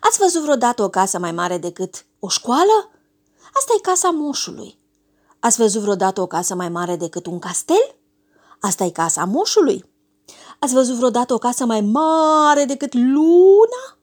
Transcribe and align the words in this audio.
Ați 0.00 0.18
văzut 0.18 0.42
vreodată 0.42 0.82
o 0.82 0.88
casă 0.88 1.18
mai 1.18 1.32
mare 1.32 1.58
decât 1.58 2.06
o 2.18 2.28
școală? 2.28 2.90
Asta 3.54 3.72
e 3.76 3.80
casa 3.80 4.10
moșului. 4.10 4.78
Ați 5.38 5.56
văzut 5.56 5.82
vreodată 5.82 6.20
o 6.20 6.26
casă 6.26 6.54
mai 6.54 6.68
mare 6.68 6.96
decât 6.96 7.26
un 7.26 7.38
castel? 7.38 7.96
Asta 8.60 8.84
e 8.84 8.90
casa 8.90 9.24
moșului. 9.24 9.84
Ați 10.58 10.72
văzut 10.72 10.96
vreodată 10.96 11.34
o 11.34 11.38
casă 11.38 11.64
mai 11.64 11.80
mare 11.80 12.64
decât 12.64 12.94
luna? 12.94 13.98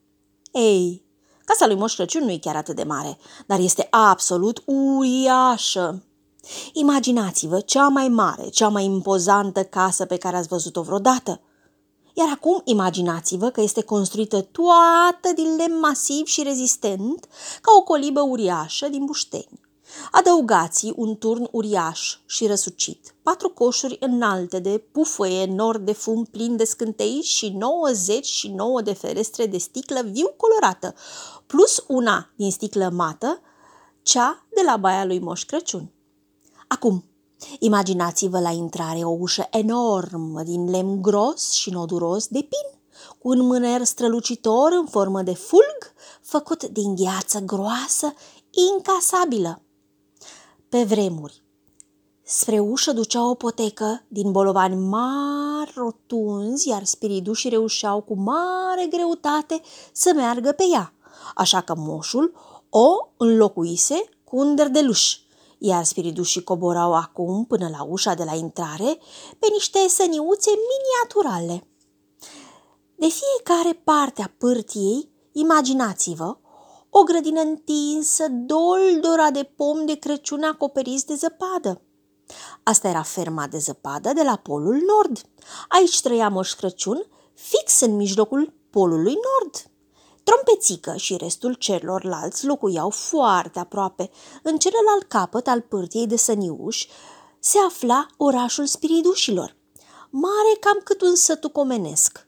Ei, 0.52 1.06
casa 1.46 1.66
lui 1.68 1.76
Moș 1.76 1.96
Crăciun 1.96 2.24
nu 2.24 2.32
e 2.32 2.38
chiar 2.38 2.56
atât 2.56 2.76
de 2.76 2.84
mare, 2.84 3.18
dar 3.46 3.60
este 3.60 3.88
absolut 3.90 4.64
uriașă. 4.66 6.04
Imaginați-vă 6.74 7.60
cea 7.60 7.88
mai 7.88 8.08
mare, 8.08 8.50
cea 8.50 8.68
mai 8.68 8.86
impozantă 8.86 9.64
casă 9.64 10.06
pe 10.06 10.18
care 10.18 10.38
ați 10.38 10.48
văzut-o 10.48 10.82
vreodată. 10.82 11.42
Iar 12.18 12.30
acum 12.34 12.62
imaginați-vă 12.64 13.50
că 13.50 13.62
este 13.62 13.82
construită 13.82 14.42
toată 14.42 15.34
din 15.36 15.56
lemn 15.56 15.80
masiv 15.80 16.26
și 16.26 16.44
rezistent, 16.44 17.28
ca 17.62 17.72
o 17.78 17.84
colibă 17.84 18.22
uriașă 18.22 18.88
din 18.88 19.06
bușteni. 19.06 19.60
Adăugați 20.12 20.92
un 20.96 21.18
turn 21.18 21.48
uriaș 21.52 22.18
și 22.26 22.48
răsucit, 22.48 23.16
patru 23.24 23.50
coșuri 23.50 23.98
înalte 24.00 24.60
de 24.60 24.84
pufăie 24.92 25.46
nor 25.46 25.78
de 25.78 25.94
fum 25.94 26.24
plin 26.24 26.56
de 26.56 26.64
scântei 26.64 27.22
și 27.22 27.50
99 27.50 28.82
de 28.82 28.94
ferestre 28.94 29.46
de 29.46 29.58
sticlă 29.58 30.02
viu 30.02 30.28
colorată, 30.38 30.96
plus 31.46 31.84
una 31.88 32.30
din 32.36 32.52
sticlă 32.52 32.90
mată, 32.90 33.42
cea 34.02 34.46
de 34.56 34.62
la 34.66 34.78
baia 34.78 35.06
lui 35.06 35.20
Moș 35.20 35.44
Crăciun. 35.44 35.92
Acum, 36.68 37.04
imaginați-vă 37.60 38.40
la 38.40 38.50
intrare 38.50 39.04
o 39.04 39.16
ușă 39.20 39.48
enormă 39.50 40.44
din 40.44 40.70
lemn 40.70 41.02
gros 41.02 41.52
și 41.52 41.70
noduros 41.70 42.28
de 42.28 42.40
pin, 42.40 42.80
cu 43.20 43.30
un 43.30 43.46
mâner 43.46 43.84
strălucitor 43.84 44.72
în 44.72 44.86
formă 44.86 45.22
de 45.22 45.34
fulg, 45.34 45.94
făcut 46.22 46.64
din 46.64 46.96
gheață 46.96 47.40
groasă, 47.40 48.14
incasabilă. 48.72 49.62
Pe 50.70 50.84
vremuri, 50.84 51.44
spre 52.24 52.60
ușă 52.60 52.92
ducea 52.92 53.30
o 53.30 53.34
potecă 53.34 54.04
din 54.08 54.32
bolovani 54.32 54.76
mari 54.76 55.72
rotunzi, 55.76 56.68
iar 56.68 56.84
spiridușii 56.84 57.50
reușeau 57.50 58.02
cu 58.02 58.16
mare 58.16 58.88
greutate 58.90 59.62
să 59.94 60.12
meargă 60.16 60.52
pe 60.52 60.64
ea, 60.74 60.94
așa 61.36 61.62
că 61.62 61.76
moșul 61.78 62.34
o 62.70 62.88
înlocuise 63.18 64.10
cu 64.24 64.38
un 64.38 64.56
derdeluș 64.56 65.18
iar 65.66 65.84
spiridușii 65.84 66.44
coborau 66.44 66.94
acum 66.94 67.46
până 67.46 67.68
la 67.70 67.84
ușa 67.84 68.14
de 68.14 68.24
la 68.24 68.34
intrare 68.34 68.98
pe 69.40 69.48
niște 69.52 69.88
săniuțe 69.88 70.52
miniaturale. 70.72 71.68
De 72.96 73.08
fiecare 73.08 73.82
parte 73.84 74.22
a 74.22 74.34
pârtiei, 74.38 75.10
imaginați-vă, 75.32 76.38
o 76.90 77.04
grădină 77.04 77.42
întinsă, 77.42 78.26
doldora 78.30 79.32
de 79.32 79.44
pom 79.56 79.86
de 79.86 79.96
Crăciun 79.96 80.44
acoperiți 80.44 81.06
de 81.06 81.14
zăpadă. 81.14 81.82
Asta 82.64 82.88
era 82.88 83.02
ferma 83.02 83.48
de 83.48 83.58
zăpadă 83.58 84.14
de 84.14 84.24
la 84.24 84.36
Polul 84.36 84.84
Nord. 84.88 85.22
Aici 85.68 86.02
trăia 86.02 86.30
Moș 86.30 86.54
Crăciun, 86.54 87.06
fix 87.34 87.80
în 87.80 87.96
mijlocul 87.96 88.54
Polului 88.70 89.14
Nord. 89.14 89.70
Trompețică 90.26 90.96
și 90.96 91.18
restul 91.18 91.54
celorlalți 91.54 92.46
locuiau 92.46 92.90
foarte 92.90 93.60
aproape. 93.60 94.10
În 94.44 94.58
celălalt 94.58 95.04
capăt 95.08 95.48
al 95.48 95.62
pârtiei 95.62 96.08
de 96.08 96.16
săniuș 96.16 96.86
se 97.40 97.58
afla 97.68 98.08
orașul 98.18 98.66
spiridușilor, 98.66 99.56
mare 100.10 100.58
cam 100.60 100.80
cât 100.84 101.02
un 101.02 101.16
sătuc 101.16 101.58
omenesc. 101.58 102.28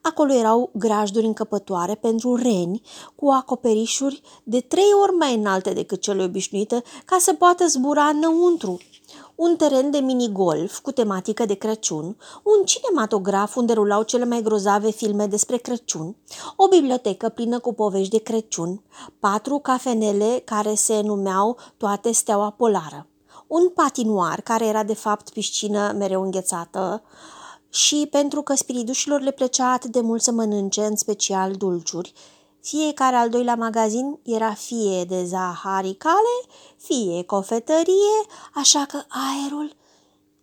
Acolo 0.00 0.32
erau 0.32 0.70
grajduri 0.74 1.26
încăpătoare 1.26 1.94
pentru 1.94 2.36
reni 2.36 2.82
cu 3.14 3.28
acoperișuri 3.28 4.22
de 4.44 4.60
trei 4.60 4.92
ori 5.02 5.12
mai 5.12 5.34
înalte 5.34 5.72
decât 5.72 6.00
cele 6.00 6.22
obișnuite 6.22 6.82
ca 7.04 7.16
să 7.18 7.34
poată 7.34 7.66
zbura 7.66 8.04
înăuntru 8.04 8.78
un 9.38 9.56
teren 9.56 9.90
de 9.90 9.98
minigolf 9.98 10.78
cu 10.78 10.92
tematică 10.92 11.44
de 11.44 11.54
Crăciun, 11.54 12.16
un 12.42 12.64
cinematograf 12.64 13.56
unde 13.56 13.72
rulau 13.72 14.02
cele 14.02 14.24
mai 14.24 14.42
grozave 14.42 14.90
filme 14.90 15.26
despre 15.26 15.56
Crăciun, 15.56 16.16
o 16.56 16.68
bibliotecă 16.68 17.28
plină 17.28 17.58
cu 17.58 17.72
povești 17.72 18.10
de 18.10 18.18
Crăciun, 18.18 18.82
patru 19.20 19.58
cafenele 19.58 20.42
care 20.44 20.74
se 20.74 21.00
numeau 21.00 21.56
toate 21.76 22.12
Steaua 22.12 22.50
Polară, 22.50 23.06
un 23.46 23.68
patinoar 23.68 24.40
care 24.40 24.66
era 24.66 24.84
de 24.84 24.94
fapt 24.94 25.30
piscină 25.30 25.92
mereu 25.98 26.22
înghețată, 26.22 27.02
și 27.68 28.08
pentru 28.10 28.42
că 28.42 28.54
spiridușilor 28.54 29.20
le 29.20 29.30
plăcea 29.30 29.72
atât 29.72 29.90
de 29.90 30.00
mult 30.00 30.22
să 30.22 30.32
mănânce, 30.32 30.84
în 30.84 30.96
special 30.96 31.52
dulciuri, 31.52 32.12
fiecare 32.68 33.16
al 33.16 33.28
doilea 33.28 33.54
magazin 33.54 34.18
era 34.22 34.54
fie 34.54 35.04
de 35.04 35.24
zaharicale, 35.24 36.36
fie 36.76 37.22
cofetărie, 37.22 38.16
așa 38.54 38.84
că 38.84 39.02
aerul 39.08 39.76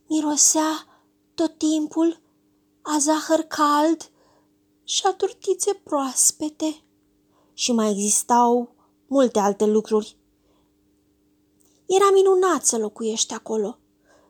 mirosea 0.07 1.01
tot 1.35 1.57
timpul 1.57 2.21
a 2.81 2.97
zahăr 2.97 3.39
cald 3.39 4.09
și 4.83 5.01
a 5.05 5.13
turtițe 5.13 5.73
proaspete. 5.73 6.83
Și 7.53 7.71
mai 7.71 7.91
existau 7.91 8.69
multe 9.07 9.39
alte 9.39 9.65
lucruri. 9.65 10.17
Era 11.85 12.09
minunat 12.13 12.65
să 12.65 12.77
locuiești 12.77 13.33
acolo. 13.33 13.77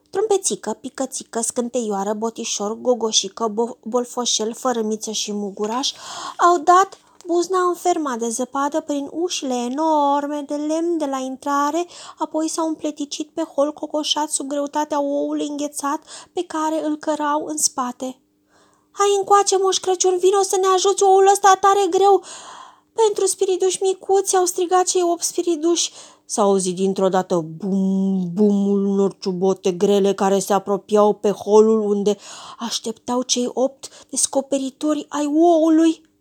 Trompețică, 0.10 0.78
picățică, 0.82 1.42
scânteioară, 1.42 2.14
botișor, 2.14 2.78
gogoșică, 2.78 3.54
bolfoșel, 3.84 4.54
fărămiță 4.54 5.12
și 5.12 5.32
muguraș 5.32 5.94
au 6.38 6.58
dat 6.58 6.98
Buzna 7.28 7.68
înferma 7.68 8.16
de 8.16 8.30
zăpadă 8.30 8.82
prin 8.82 9.10
ușile 9.12 9.54
enorme 9.54 10.44
de 10.48 10.56
lemn 10.56 10.98
de 10.98 11.06
la 11.06 11.18
intrare, 11.18 11.86
apoi 12.18 12.48
s-au 12.48 12.68
împleticit 12.68 13.30
pe 13.34 13.42
hol 13.42 13.74
cocoșat 13.74 14.30
sub 14.30 14.48
greutatea 14.48 15.02
oului 15.02 15.48
înghețat 15.48 16.02
pe 16.34 16.44
care 16.44 16.86
îl 16.86 16.98
cărau 16.98 17.46
în 17.46 17.58
spate. 17.58 18.20
Hai 18.92 19.08
încoace, 19.18 19.58
moș 19.58 19.78
Crăciun, 19.78 20.18
vino 20.18 20.42
să 20.42 20.58
ne 20.62 20.68
ajuți, 20.68 21.04
oul 21.04 21.30
ăsta 21.32 21.58
tare 21.60 21.88
greu. 21.90 22.24
Pentru 22.94 23.26
spiriduși 23.26 23.82
micuți 23.82 24.36
au 24.36 24.46
strigat 24.46 24.86
cei 24.86 25.04
opt 25.04 25.24
spiriduși. 25.24 25.92
S-a 26.26 26.42
auzit 26.42 26.76
dintr-o 26.76 27.10
dată 27.10 27.46
bum, 27.58 28.32
bumul 28.34 28.86
unor 28.86 29.18
ciubote 29.20 29.72
grele 29.72 30.14
care 30.14 30.40
se 30.40 30.54
apropiau 30.54 31.14
pe 31.14 31.30
holul 31.30 31.80
unde 31.80 32.18
așteptau 32.60 33.22
cei 33.22 33.50
opt 33.54 34.06
descoperitori 34.10 35.06
ai 35.10 35.26
oului. 35.26 36.14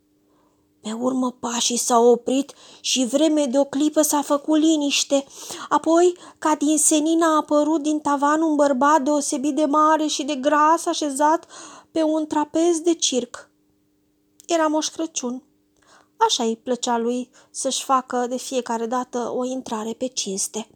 Pe 0.84 0.92
urmă 0.92 1.30
pașii 1.40 1.76
s-au 1.76 2.06
oprit 2.06 2.52
și 2.80 3.06
vreme 3.06 3.46
de 3.46 3.58
o 3.58 3.64
clipă 3.64 4.02
s-a 4.02 4.22
făcut 4.22 4.58
liniște. 4.58 5.24
Apoi, 5.68 6.16
ca 6.38 6.54
din 6.58 6.78
senin 6.78 7.22
a 7.22 7.36
apărut 7.36 7.82
din 7.82 8.00
tavan 8.00 8.42
un 8.42 8.54
bărbat 8.54 9.02
deosebit 9.02 9.54
de 9.54 9.64
mare 9.64 10.06
și 10.06 10.24
de 10.24 10.34
gras 10.34 10.86
așezat 10.86 11.46
pe 11.90 12.02
un 12.02 12.26
trapez 12.26 12.78
de 12.80 12.94
circ. 12.94 13.50
Era 14.46 14.66
Moș 14.66 14.88
Crăciun. 14.88 15.42
Așa 16.16 16.44
îi 16.44 16.56
plăcea 16.56 16.98
lui 16.98 17.30
să-și 17.50 17.84
facă 17.84 18.26
de 18.28 18.36
fiecare 18.36 18.86
dată 18.86 19.32
o 19.36 19.44
intrare 19.44 19.92
pe 19.92 20.06
cinste. 20.06 20.68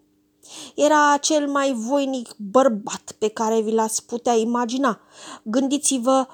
Era 0.75 1.17
cel 1.21 1.49
mai 1.49 1.73
voinic 1.73 2.35
bărbat 2.37 3.15
pe 3.19 3.29
care 3.29 3.61
vi 3.61 3.73
l-ați 3.73 4.07
putea 4.07 4.35
imagina. 4.35 5.01
Gândiți-vă 5.43 6.27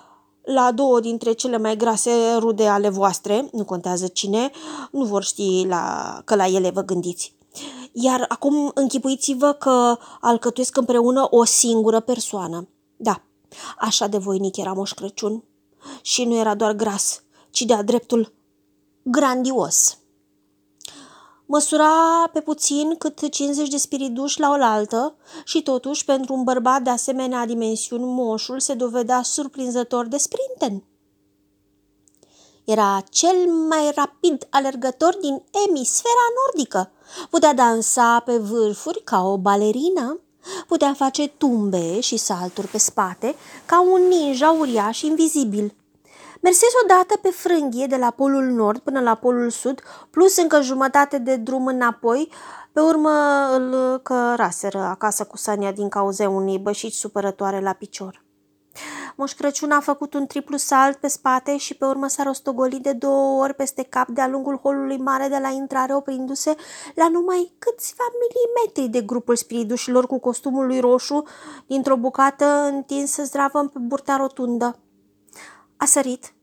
la 0.45 0.73
două 0.73 1.01
dintre 1.01 1.33
cele 1.33 1.59
mai 1.59 1.77
grase 1.77 2.11
rude 2.39 2.67
ale 2.67 2.89
voastre, 2.89 3.49
nu 3.53 3.65
contează 3.65 4.07
cine, 4.07 4.51
nu 4.91 5.05
vor 5.05 5.23
ști 5.23 5.65
la, 5.69 6.21
că 6.25 6.35
la 6.35 6.47
ele 6.47 6.71
vă 6.71 6.83
gândiți. 6.83 7.35
Iar 7.93 8.25
acum 8.29 8.71
închipuiți-vă 8.75 9.53
că 9.53 9.99
alcătuiesc 10.21 10.77
împreună 10.77 11.27
o 11.31 11.45
singură 11.45 12.01
persoană. 12.01 12.69
Da, 12.97 13.23
așa 13.79 14.07
de 14.07 14.19
voinic 14.19 14.57
era 14.57 14.73
Moș 14.73 14.93
Crăciun. 14.93 15.45
Și 16.03 16.25
nu 16.25 16.37
era 16.37 16.55
doar 16.55 16.73
gras, 16.73 17.23
ci 17.51 17.63
de-a 17.63 17.83
dreptul 17.83 18.33
grandios. 19.03 19.99
Măsura 21.47 22.29
pe 22.33 22.41
puțin 22.41 22.97
cât 22.99 23.29
50 23.31 23.69
de 23.69 23.77
spiriduși 23.77 24.41
la 24.41 24.49
oaltă 24.49 25.15
și 25.45 25.63
totuși 25.63 26.05
pentru 26.05 26.35
un 26.35 26.43
bărbat 26.45 26.83
de 26.83 26.91
asemenea 26.91 27.47
dimensiuni 27.47 28.05
moșul 28.05 28.61
se 28.61 28.75
dovedea 28.75 29.23
surprinzător 29.23 30.07
de 30.07 30.17
sprinten. 30.17 30.85
Era 32.65 33.03
cel 33.11 33.47
mai 33.69 33.93
rapid 33.95 34.47
alergător 34.51 35.17
din 35.21 35.43
emisfera 35.69 36.27
nordică. 36.45 36.91
Putea 37.31 37.55
dansa 37.55 38.23
pe 38.25 38.37
vârfuri 38.37 39.03
ca 39.03 39.23
o 39.23 39.39
balerină, 39.39 40.21
putea 40.67 40.95
face 40.95 41.29
tumbe 41.29 42.01
și 42.01 42.17
salturi 42.17 42.67
pe 42.67 42.79
spate 42.79 43.35
ca 43.67 43.81
un 43.81 44.09
ninja 44.09 44.51
uriaș 44.51 45.03
invizibil. 45.03 45.75
Mersez 46.45 46.69
odată 46.83 47.17
pe 47.23 47.29
frânghie 47.29 47.87
de 47.87 47.97
la 47.97 48.11
polul 48.11 48.45
nord 48.45 48.79
până 48.79 49.01
la 49.01 49.15
polul 49.15 49.51
sud, 49.51 49.81
plus 50.11 50.37
încă 50.37 50.61
jumătate 50.61 51.19
de 51.19 51.37
drum 51.37 51.67
înapoi, 51.67 52.31
pe 52.73 52.81
urmă 52.81 53.11
îl 53.53 53.99
căraseră 54.03 54.79
acasă 54.79 55.25
cu 55.25 55.37
Sania 55.37 55.73
din 55.73 55.89
cauza 55.89 56.29
unei 56.29 56.59
bășici 56.59 56.95
supărătoare 56.95 57.61
la 57.61 57.73
picior. 57.73 58.25
Moș 59.17 59.33
Crăciun 59.33 59.71
a 59.71 59.81
făcut 59.81 60.15
un 60.15 60.27
triplu 60.27 60.57
salt 60.57 60.97
pe 60.97 61.09
spate 61.09 61.57
și 61.57 61.75
pe 61.75 61.85
urmă 61.85 62.09
s-a 62.09 62.23
rostogolit 62.23 62.83
de 62.83 62.93
două 62.93 63.43
ori 63.43 63.55
peste 63.55 63.83
cap 63.83 64.09
de-a 64.09 64.29
lungul 64.29 64.59
holului 64.59 64.99
mare 64.99 65.29
de 65.29 65.39
la 65.39 65.49
intrare, 65.49 65.95
oprindu-se 65.95 66.55
la 66.95 67.09
numai 67.09 67.53
câțiva 67.59 68.05
milimetri 68.21 68.99
de 68.99 69.07
grupul 69.07 69.37
spiridușilor 69.37 70.07
cu 70.07 70.19
costumul 70.19 70.67
lui 70.67 70.81
roșu 70.81 71.23
dintr-o 71.67 71.97
bucată 71.97 72.45
întinsă 72.73 73.23
zdravă 73.23 73.71
pe 73.73 73.79
burta 73.79 74.17
rotundă. 74.17 74.79
A 75.77 75.85
sărit 75.85 76.34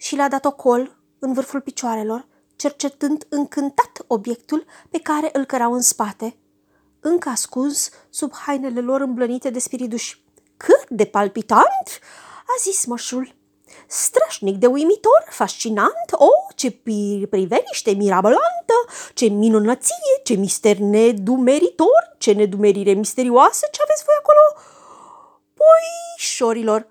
și 0.00 0.14
le-a 0.14 0.28
dat 0.28 0.44
o 0.44 0.52
col 0.52 0.96
în 1.18 1.32
vârful 1.32 1.60
picioarelor, 1.60 2.26
cercetând 2.56 3.26
încântat 3.28 4.04
obiectul 4.06 4.64
pe 4.90 4.98
care 4.98 5.30
îl 5.32 5.44
cărau 5.44 5.72
în 5.72 5.80
spate, 5.80 6.36
încă 7.00 7.28
ascuns 7.28 7.90
sub 8.10 8.32
hainele 8.34 8.80
lor 8.80 9.00
îmblănite 9.00 9.50
de 9.50 9.58
spiriduși. 9.58 10.24
Cât 10.56 10.88
de 10.88 11.04
palpitant!" 11.04 12.00
a 12.46 12.54
zis 12.60 12.84
mășul. 12.84 13.34
Strășnic 13.86 14.56
de 14.56 14.66
uimitor, 14.66 15.26
fascinant, 15.30 16.10
o, 16.12 16.28
ce 16.54 16.70
priveliște 17.30 17.90
mirabolantă, 17.90 18.74
ce 19.14 19.26
minunăție, 19.26 20.20
ce 20.24 20.34
mister 20.34 20.76
nedumeritor, 20.76 22.16
ce 22.18 22.32
nedumerire 22.32 22.92
misterioasă, 22.92 23.66
ce 23.70 23.80
aveți 23.82 24.04
voi 24.04 24.14
acolo? 24.18 24.64
șorilor, 26.16 26.86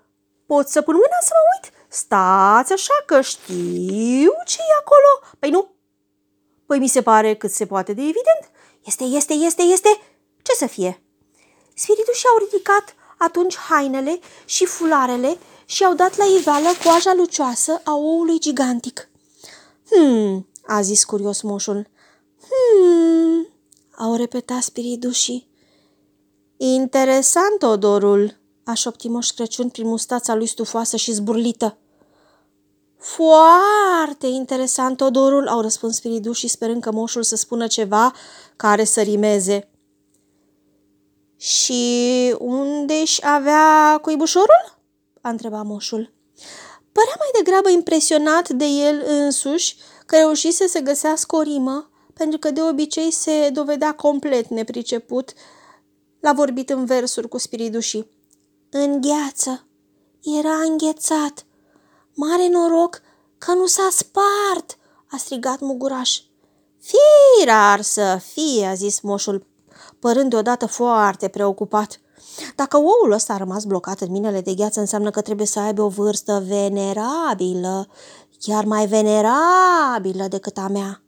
pot 0.46 0.68
să 0.68 0.80
pun 0.82 0.94
mâna 0.94 1.18
să 1.22 1.32
mă 1.34 1.42
uit? 1.54 1.79
Stați 1.92 2.72
așa 2.72 3.02
că 3.06 3.20
știu 3.20 4.32
ce 4.46 4.58
e 4.58 4.78
acolo. 4.80 5.36
Păi 5.38 5.50
nu. 5.50 5.70
Păi 6.66 6.78
mi 6.78 6.88
se 6.88 7.02
pare 7.02 7.34
cât 7.34 7.50
se 7.50 7.66
poate 7.66 7.92
de 7.92 8.00
evident. 8.00 8.50
Este, 8.84 9.04
este, 9.04 9.32
este, 9.32 9.62
este. 9.62 10.00
Ce 10.42 10.52
să 10.52 10.66
fie? 10.66 11.02
Spiritul 11.74 12.14
și-au 12.14 12.36
ridicat 12.38 12.94
atunci 13.18 13.56
hainele 13.56 14.20
și 14.44 14.64
fularele 14.66 15.38
și 15.64 15.84
au 15.84 15.94
dat 15.94 16.16
la 16.16 16.24
iveală 16.24 16.68
coaja 16.84 17.14
lucioasă 17.14 17.80
a 17.84 17.94
oului 17.94 18.38
gigantic. 18.38 19.08
Hmm, 19.90 20.48
a 20.66 20.80
zis 20.80 21.04
curios 21.04 21.40
moșul. 21.40 21.88
Hmm, 22.48 23.48
au 23.96 24.14
repetat 24.14 24.62
spiridușii. 24.62 25.48
Interesant, 26.56 27.62
odorul, 27.62 28.39
aș 28.70 28.80
șopti 28.80 29.08
Moș 29.08 29.28
Crăciun 29.28 29.68
prin 29.68 29.86
mustața 29.86 30.34
lui 30.34 30.46
stufoasă 30.46 30.96
și 30.96 31.12
zburlită. 31.12 31.78
Foarte 32.98 34.26
interesant, 34.26 35.00
odorul, 35.00 35.48
au 35.48 35.60
răspuns 35.60 35.96
spiridușii 35.96 36.48
sperând 36.48 36.82
că 36.82 36.92
moșul 36.92 37.22
să 37.22 37.36
spună 37.36 37.66
ceva 37.66 38.12
care 38.56 38.84
să 38.84 39.00
rimeze. 39.00 39.70
Și 41.36 42.34
unde-și 42.38 43.20
avea 43.26 43.98
cuibușorul? 44.02 44.78
a 45.20 45.28
întrebat 45.28 45.64
moșul. 45.64 46.12
Părea 46.92 47.14
mai 47.18 47.28
degrabă 47.42 47.70
impresionat 47.70 48.48
de 48.48 48.64
el 48.64 49.02
însuși 49.06 49.76
că 50.06 50.16
reușise 50.16 50.66
să 50.66 50.78
găsească 50.78 51.36
o 51.36 51.42
rimă, 51.42 51.90
pentru 52.14 52.38
că 52.38 52.50
de 52.50 52.62
obicei 52.62 53.10
se 53.10 53.50
dovedea 53.52 53.94
complet 53.94 54.48
nepriceput 54.48 55.32
la 56.20 56.32
vorbit 56.32 56.70
în 56.70 56.84
versuri 56.84 57.28
cu 57.28 57.38
spiridușii. 57.38 58.19
În 58.72 59.00
gheață. 59.00 59.66
Era 60.38 60.54
înghețat. 60.68 61.46
Mare 62.14 62.48
noroc 62.48 63.00
că 63.38 63.54
nu 63.54 63.66
s-a 63.66 63.88
spart, 63.90 64.78
a 65.10 65.16
strigat 65.16 65.60
Muguraș. 65.60 66.18
Firar 66.80 67.80
să 67.80 68.20
fie, 68.32 68.66
a 68.66 68.74
zis 68.74 69.00
moșul, 69.00 69.46
părând 69.98 70.30
deodată 70.30 70.66
foarte 70.66 71.28
preocupat. 71.28 72.00
Dacă 72.56 72.76
oul 72.76 73.12
ăsta 73.12 73.32
a 73.32 73.36
rămas 73.36 73.64
blocat 73.64 74.00
în 74.00 74.10
minele 74.10 74.40
de 74.40 74.54
gheață, 74.54 74.80
înseamnă 74.80 75.10
că 75.10 75.20
trebuie 75.20 75.46
să 75.46 75.60
aibă 75.60 75.82
o 75.82 75.88
vârstă 75.88 76.44
venerabilă, 76.46 77.88
chiar 78.38 78.64
mai 78.64 78.86
venerabilă 78.86 80.28
decât 80.28 80.56
a 80.56 80.68
mea, 80.68 81.02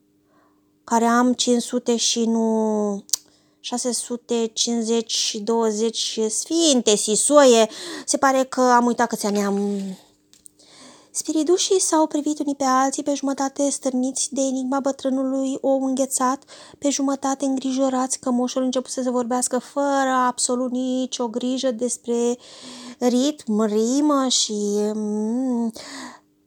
care 0.85 1.05
am 1.05 1.33
500 1.33 1.97
și 1.97 2.25
nu 2.25 3.05
650 3.65 5.13
și 5.13 5.41
20 5.41 6.21
sfinte 6.29 6.97
sisoie. 6.97 7.69
Se 8.07 8.17
pare 8.17 8.45
că 8.45 8.61
am 8.61 8.87
uitat 8.87 9.09
că 9.09 9.17
ți-am 9.17 9.35
Spiridușii 11.15 11.81
s-au 11.81 12.07
privit 12.07 12.39
unii 12.39 12.55
pe 12.55 12.65
alții, 12.65 13.03
pe 13.03 13.15
jumătate 13.15 13.71
stârniți 13.71 14.35
de 14.35 14.41
enigma 14.41 14.81
bătrânului 14.81 15.59
ou 15.61 15.85
înghețat, 15.85 16.45
pe 16.79 16.91
jumătate 16.91 17.45
îngrijorați 17.45 18.19
că 18.19 18.31
moșul 18.31 18.63
începuse 18.63 19.03
să 19.03 19.11
vorbească 19.11 19.59
fără 19.59 20.11
absolut 20.27 20.71
nicio 20.71 21.29
grijă 21.29 21.71
despre 21.71 22.37
ritm, 22.99 23.63
rimă 23.63 24.29
și... 24.29 24.55
Mm, 24.95 25.73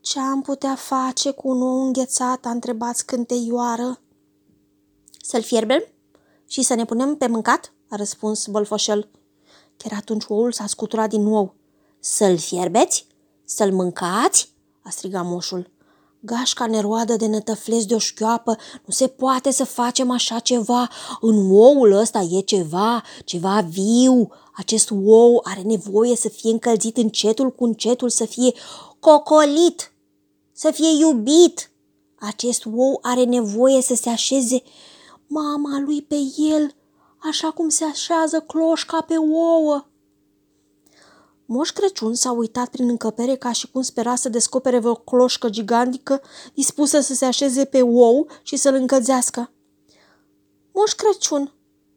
ce 0.02 0.20
am 0.20 0.42
putea 0.42 0.76
face 0.76 1.32
cu 1.32 1.48
un 1.48 1.62
ou 1.62 1.86
înghețat? 1.86 2.46
a 2.46 2.50
întrebat 2.50 2.96
scânteioară. 2.96 4.00
Să-l 5.22 5.42
fierbem 5.42 5.84
și 6.48 6.62
să 6.62 6.74
ne 6.74 6.86
punem 6.86 7.16
pe 7.16 7.28
mâncat? 7.28 7.74
a 7.90 7.96
răspuns 7.96 8.48
Bolfoșel. 8.48 9.10
Chiar 9.78 9.98
atunci 10.00 10.24
oul 10.28 10.52
s-a 10.52 10.66
scuturat 10.68 11.10
din 11.10 11.22
nou. 11.22 11.56
Să-l 12.00 12.38
fierbeți? 12.38 13.08
Să-l 13.44 13.72
mâncați? 13.72 14.54
a 14.84 14.90
strigat 14.90 15.26
moșul. 15.26 15.74
Gașca 16.20 16.66
neroadă 16.66 17.16
de 17.16 17.28
nătăfles 17.28 17.86
de 17.86 17.96
o 17.96 17.98
șchioapă, 17.98 18.58
nu 18.86 18.94
se 18.94 19.08
poate 19.08 19.52
să 19.52 19.64
facem 19.64 20.12
așa 20.12 20.40
ceva. 20.40 20.90
În 21.22 21.52
oul 21.52 21.92
ăsta 21.92 22.20
e 22.20 22.42
ceva, 22.42 23.04
ceva 23.26 23.66
viu. 23.70 24.32
Acest 24.56 24.92
ou 25.06 25.42
are 25.44 25.62
nevoie 25.62 26.16
să 26.16 26.30
fie 26.30 26.52
încălzit 26.52 26.98
încetul 26.98 27.52
cu 27.52 27.64
încetul, 27.64 28.10
să 28.10 28.26
fie 28.26 28.54
cocolit, 29.00 29.92
să 30.52 30.72
fie 30.72 30.90
iubit. 31.00 31.72
Acest 32.20 32.66
ou 32.66 33.00
are 33.02 33.24
nevoie 33.24 33.82
să 33.82 33.96
se 33.96 34.10
așeze 34.10 34.64
mama 35.28 35.80
lui 35.80 36.02
pe 36.02 36.18
el, 36.38 36.76
așa 37.18 37.52
cum 37.52 37.70
se 37.70 37.84
așează 37.84 38.40
cloșca 38.40 39.02
pe 39.02 39.18
ouă. 39.18 39.86
Moș 41.46 41.70
Crăciun 41.70 42.14
s-a 42.14 42.32
uitat 42.32 42.68
prin 42.68 42.90
încăpere 42.90 43.36
ca 43.36 43.52
și 43.52 43.72
cum 43.72 43.82
spera 43.82 44.16
să 44.16 44.30
descopere 44.30 44.80
vreo 44.80 44.96
cloșcă 44.96 45.50
gigantică 45.50 46.22
dispusă 46.54 47.00
să 47.00 47.14
se 47.14 47.26
așeze 47.26 47.66
pe 47.66 47.82
ou 47.82 48.28
și 48.44 48.56
să-l 48.56 48.74
încălzească. 48.74 49.52
Moș 50.74 50.92
Crăciun, 50.92 51.54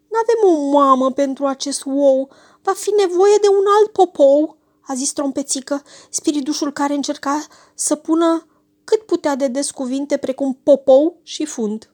n-avem 0.09 0.59
o 0.59 0.71
mamă 0.71 1.11
pentru 1.13 1.47
acest 1.47 1.83
ou, 1.87 2.29
va 2.63 2.73
fi 2.73 2.91
nevoie 2.91 3.39
de 3.41 3.49
un 3.49 3.65
alt 3.79 3.93
popou, 3.93 4.57
a 4.81 4.95
zis 4.95 5.13
trompețică, 5.13 5.83
spiridușul 6.11 6.73
care 6.73 6.95
încerca 6.95 7.47
să 7.75 7.95
pună 7.95 8.47
cât 8.85 9.03
putea 9.03 9.35
de 9.35 9.49
des 9.49 9.71
cuvinte 9.71 10.17
precum 10.17 10.61
popou 10.63 11.21
și 11.23 11.45
fund. 11.45 11.91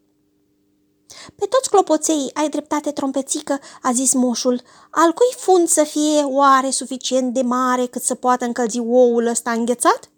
Pe 1.34 1.46
toți 1.46 1.70
clopoței 1.70 2.30
ai 2.34 2.48
dreptate, 2.48 2.92
trompețică, 2.92 3.60
a 3.82 3.92
zis 3.92 4.12
moșul. 4.12 4.62
Al 4.90 5.12
cui 5.12 5.34
fund 5.36 5.68
să 5.68 5.84
fie 5.84 6.22
oare 6.22 6.70
suficient 6.70 7.34
de 7.34 7.42
mare 7.42 7.86
cât 7.86 8.02
să 8.02 8.14
poată 8.14 8.44
încălzi 8.44 8.78
oul 8.78 9.26
ăsta 9.26 9.50
înghețat? 9.50 10.10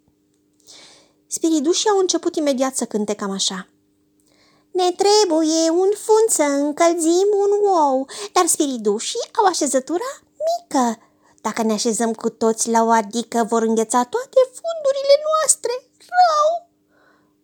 Spiridușii 1.26 1.90
au 1.90 1.98
început 1.98 2.36
imediat 2.36 2.76
să 2.76 2.84
cânte 2.84 3.14
cam 3.14 3.30
așa. 3.30 3.68
Ne 4.70 4.92
trebuie 4.92 5.70
un 5.70 5.90
fund 6.04 6.28
să 6.28 6.42
încălzim 6.42 7.28
un 7.32 7.68
ou, 7.68 8.06
dar 8.32 8.46
spiridușii 8.46 9.28
au 9.38 9.44
așezătura 9.44 10.22
mică. 10.48 10.98
Dacă 11.40 11.62
ne 11.62 11.72
așezăm 11.72 12.12
cu 12.12 12.28
toți 12.28 12.70
la 12.70 12.82
o 12.82 12.90
adică, 12.90 13.46
vor 13.48 13.62
îngheța 13.62 14.04
toate 14.04 14.40
fundurile 14.44 15.16
noastre. 15.28 15.70
Rău! 15.98 16.68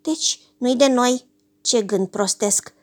Deci, 0.03 0.41
nu-i 0.59 0.77
de 0.77 0.87
noi. 0.87 1.27
Ce 1.61 1.83
gând 1.83 2.09
prostesc! 2.09 2.75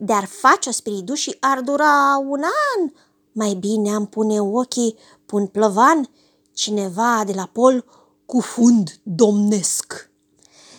De-ar 0.00 0.24
face-o 0.24 0.72
spiridușii 0.72 1.36
ar 1.40 1.60
dura 1.60 2.18
un 2.28 2.42
an. 2.42 2.90
Mai 3.32 3.54
bine 3.54 3.94
am 3.94 4.06
pune 4.06 4.40
ochii 4.40 4.96
pun 5.26 5.46
plăvan, 5.46 6.10
cineva 6.52 7.22
de 7.26 7.32
la 7.32 7.50
pol 7.52 7.84
cu 8.26 8.40
fund 8.40 9.00
domnesc. 9.02 10.10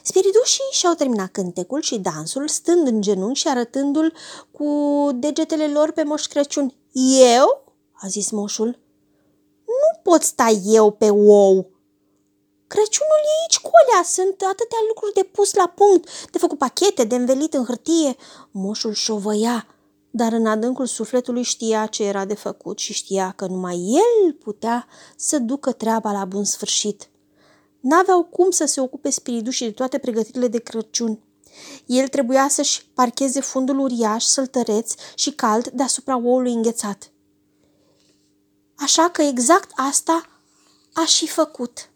Spiridușii 0.03 0.69
și-au 0.71 0.93
terminat 0.93 1.31
cântecul 1.31 1.81
și 1.81 1.97
dansul, 1.97 2.47
stând 2.47 2.87
în 2.87 3.01
genunchi 3.01 3.39
și 3.39 3.47
arătându-l 3.47 4.13
cu 4.51 4.67
degetele 5.13 5.67
lor 5.67 5.91
pe 5.91 6.03
Moș 6.03 6.25
Crăciun. 6.25 6.73
Eu? 7.35 7.63
a 7.93 8.07
zis 8.07 8.31
moșul. 8.31 8.79
Nu 9.65 9.99
pot 10.03 10.21
sta 10.21 10.49
eu 10.65 10.91
pe 10.91 11.09
ou, 11.09 11.69
Crăciunul 12.73 13.21
e 13.25 13.33
aici, 13.41 13.59
colea, 13.59 14.03
sunt 14.03 14.41
atâtea 14.51 14.77
lucruri 14.87 15.13
de 15.13 15.23
pus 15.23 15.53
la 15.53 15.67
punct, 15.75 16.29
de 16.31 16.37
făcut 16.37 16.57
pachete, 16.57 17.03
de 17.03 17.15
învelit 17.15 17.53
în 17.53 17.65
hârtie. 17.65 18.15
Moșul 18.51 18.93
șovăia, 18.93 19.67
dar 20.09 20.33
în 20.33 20.45
adâncul 20.45 20.85
sufletului 20.85 21.43
știa 21.43 21.85
ce 21.85 22.03
era 22.03 22.25
de 22.25 22.33
făcut 22.33 22.79
și 22.79 22.93
știa 22.93 23.33
că 23.35 23.45
numai 23.45 23.75
el 23.75 24.33
putea 24.33 24.87
să 25.15 25.39
ducă 25.39 25.71
treaba 25.71 26.11
la 26.11 26.25
bun 26.25 26.43
sfârșit. 26.43 27.09
N-aveau 27.79 28.23
cum 28.23 28.51
să 28.51 28.65
se 28.65 28.81
ocupe 28.81 29.09
spiridușii 29.09 29.65
de 29.65 29.71
toate 29.71 29.97
pregătirile 29.97 30.47
de 30.47 30.59
Crăciun. 30.59 31.19
El 31.85 32.07
trebuia 32.07 32.47
să-și 32.49 32.85
parcheze 32.93 33.39
fundul 33.39 33.79
uriaș, 33.79 34.23
săltăreț 34.23 34.93
și 35.15 35.31
cald 35.31 35.67
deasupra 35.67 36.17
oului 36.17 36.53
înghețat. 36.53 37.11
Așa 38.75 39.09
că 39.09 39.21
exact 39.21 39.71
asta 39.75 40.29
a 40.93 41.05
și 41.05 41.27
făcut. 41.27 41.89